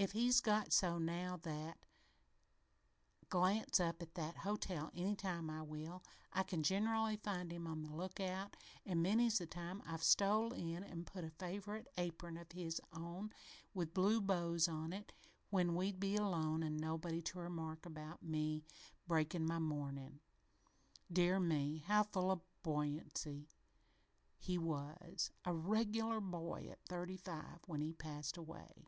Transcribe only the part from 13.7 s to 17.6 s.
with blue bows on it, when we'd be alone an' nobody to